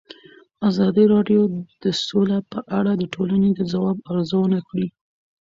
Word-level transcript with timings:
ازادي 0.69 1.05
راډیو 1.13 1.41
د 1.83 1.85
سوله 2.05 2.37
په 2.51 2.59
اړه 2.79 2.91
د 2.97 3.03
ټولنې 3.13 3.49
د 3.53 3.61
ځواب 3.71 3.97
ارزونه 4.11 4.59
کړې. 4.69 4.87